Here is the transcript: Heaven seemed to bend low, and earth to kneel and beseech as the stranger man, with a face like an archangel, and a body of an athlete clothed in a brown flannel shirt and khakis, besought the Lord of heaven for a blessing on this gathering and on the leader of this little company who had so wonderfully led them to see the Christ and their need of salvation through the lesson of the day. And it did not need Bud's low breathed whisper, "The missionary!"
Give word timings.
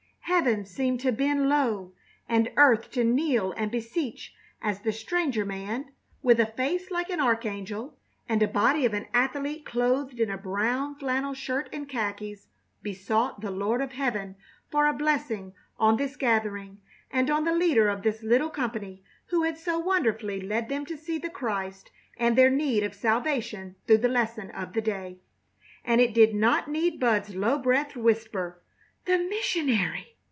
Heaven 0.25 0.63
seemed 0.65 1.01
to 1.01 1.11
bend 1.11 1.49
low, 1.49 1.91
and 2.27 2.49
earth 2.55 2.89
to 2.91 3.03
kneel 3.03 3.51
and 3.57 3.69
beseech 3.69 4.33
as 4.61 4.79
the 4.79 4.93
stranger 4.93 5.43
man, 5.45 5.91
with 6.23 6.39
a 6.39 6.45
face 6.47 6.89
like 6.89 7.09
an 7.11 7.19
archangel, 7.19 7.97
and 8.29 8.41
a 8.41 8.47
body 8.47 8.85
of 8.85 8.93
an 8.93 9.05
athlete 9.13 9.65
clothed 9.65 10.19
in 10.21 10.31
a 10.31 10.37
brown 10.37 10.95
flannel 10.95 11.33
shirt 11.35 11.67
and 11.73 11.87
khakis, 11.89 12.47
besought 12.81 13.41
the 13.41 13.51
Lord 13.51 13.81
of 13.81 13.91
heaven 13.91 14.35
for 14.71 14.87
a 14.87 14.93
blessing 14.93 15.53
on 15.77 15.97
this 15.97 16.15
gathering 16.15 16.79
and 17.11 17.29
on 17.29 17.43
the 17.43 17.53
leader 17.53 17.87
of 17.89 18.01
this 18.01 18.23
little 18.23 18.49
company 18.49 19.03
who 19.27 19.43
had 19.43 19.57
so 19.59 19.77
wonderfully 19.79 20.39
led 20.41 20.69
them 20.69 20.85
to 20.87 20.97
see 20.97 21.17
the 21.19 21.29
Christ 21.29 21.91
and 22.17 22.35
their 22.37 22.49
need 22.49 22.83
of 22.83 22.95
salvation 22.95 23.75
through 23.85 23.99
the 23.99 24.07
lesson 24.07 24.49
of 24.51 24.71
the 24.73 24.81
day. 24.81 25.19
And 25.85 25.99
it 26.01 26.13
did 26.15 26.33
not 26.33 26.67
need 26.69 26.99
Bud's 27.01 27.35
low 27.35 27.57
breathed 27.59 27.95
whisper, 27.97 28.59
"The 29.05 29.17
missionary!" 29.19 30.07